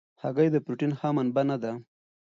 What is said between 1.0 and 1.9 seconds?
منبع نه ده.